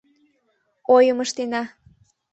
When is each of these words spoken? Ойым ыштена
Ойым 0.95 1.19
ыштена 1.25 1.63